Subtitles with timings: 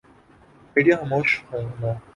[0.73, 1.91] media خاموش ہونا